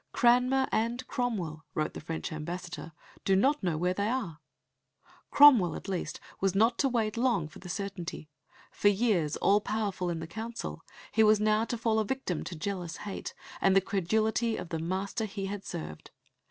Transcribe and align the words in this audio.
"Cranmer 0.13 0.67
and 0.71 1.05
Cromwell," 1.05 1.63
wrote 1.75 1.93
the 1.93 2.01
French 2.01 2.31
ambassador, 2.31 2.91
"do 3.23 3.35
not 3.35 3.61
know 3.61 3.77
where 3.77 3.93
they 3.93 4.07
are." 4.09 4.39
Cromwell 5.29 5.75
at 5.75 5.87
least 5.87 6.19
was 6.39 6.55
not 6.55 6.79
to 6.79 6.89
wait 6.89 7.17
long 7.17 7.47
for 7.47 7.59
the 7.59 7.69
certainty. 7.69 8.27
For 8.71 8.87
years 8.87 9.37
all 9.37 9.61
powerful 9.61 10.09
in 10.09 10.19
the 10.19 10.25
Council, 10.25 10.81
he 11.11 11.21
was 11.23 11.39
now 11.39 11.65
to 11.65 11.77
fall 11.77 11.99
a 11.99 12.03
victim 12.03 12.43
to 12.45 12.55
jealous 12.55 12.97
hate 13.05 13.35
and 13.61 13.75
the 13.75 13.79
credulity 13.79 14.57
of 14.57 14.69
the 14.69 14.79
master 14.79 15.25
he 15.25 15.45
had 15.45 15.63
served. 15.63 16.09